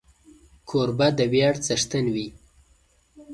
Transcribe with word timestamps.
کوربه 0.69 1.07
د 1.17 1.19
ویاړ 1.31 1.55
څښتن 1.65 2.05
وي. 2.15 2.27